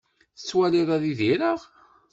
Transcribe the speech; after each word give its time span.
Tettwaliḍ 0.37 0.89
ad 0.95 1.03
idireɣ? 1.11 1.59